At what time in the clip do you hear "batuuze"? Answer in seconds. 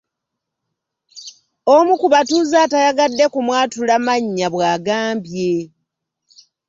2.13-2.57